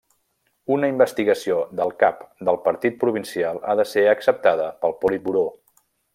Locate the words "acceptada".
4.15-4.71